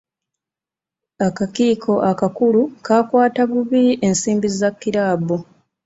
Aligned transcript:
Akakiiko 1.27 1.93
akakulu 2.11 2.61
kaakwata 2.85 3.41
bubi 3.49 3.83
ensimbi 4.07 4.47
za 4.59 4.69
kiraabu. 4.79 5.37